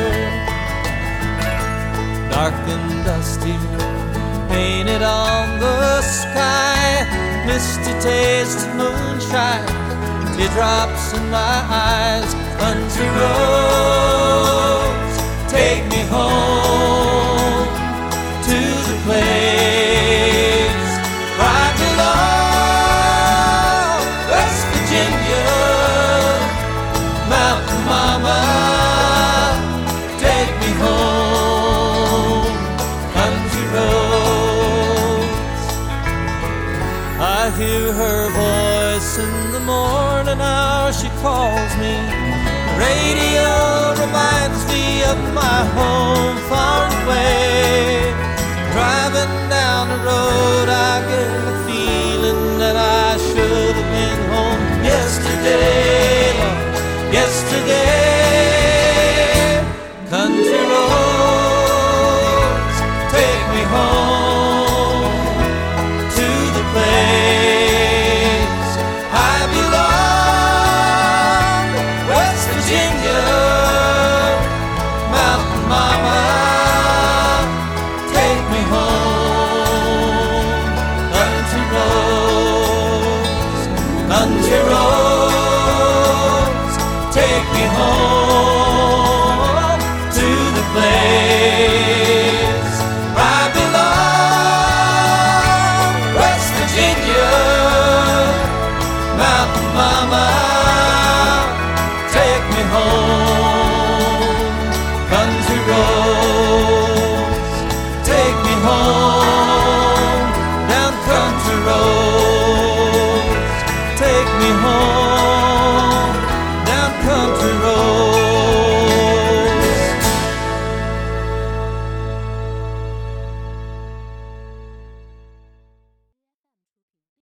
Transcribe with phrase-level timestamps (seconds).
[2.30, 3.56] dark and dusty,
[4.48, 6.75] painted on the sky.
[7.46, 9.66] Misty taste of moonshine,
[10.36, 12.34] teardrops in my eyes.
[12.58, 15.14] Country roads,
[15.48, 17.68] take me home
[18.48, 18.58] to
[18.88, 19.65] the place
[37.46, 41.94] I hear her voice in the morning hour, she calls me.
[42.74, 48.10] Radio reminds me of my home far away.
[48.74, 50.45] Driving down the road,